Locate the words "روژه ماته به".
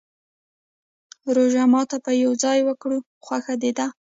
1.35-2.11